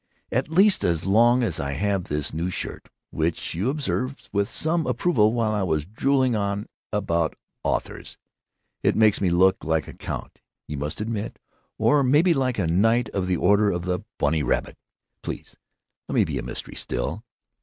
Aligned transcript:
At 0.31 0.49
least 0.49 0.83
as 0.83 1.05
long 1.05 1.43
as 1.43 1.59
I 1.59 1.73
have 1.73 2.05
this 2.05 2.33
new 2.33 2.49
shirt, 2.49 2.89
which 3.11 3.53
you 3.53 3.69
observed 3.69 4.29
with 4.33 4.49
some 4.49 4.87
approval 4.87 5.31
while 5.31 5.51
I 5.51 5.61
was 5.61 5.85
drooling 5.85 6.35
on 6.35 6.65
about 6.91 7.35
authors? 7.63 8.17
It 8.81 8.95
makes 8.95 9.21
me 9.21 9.29
look 9.29 9.63
like 9.63 9.87
a 9.87 9.93
count, 9.93 10.41
you 10.67 10.75
must 10.77 11.01
admit. 11.01 11.37
Or 11.77 12.01
maybe 12.01 12.33
like 12.33 12.57
a 12.57 12.65
Knight 12.65 13.09
of 13.09 13.27
the 13.27 13.37
Order 13.37 13.69
of 13.69 13.83
the 13.85 13.99
Bunny 14.17 14.41
Rabbit. 14.41 14.75
Please 15.21 15.55
let 16.09 16.15
me 16.15 16.23
be 16.23 16.39
a 16.39 16.41
mystery 16.41 16.73
still." 16.75 17.23